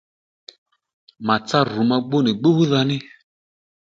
[1.27, 2.97] Màtsá rù ma gbú nì gbúdha ní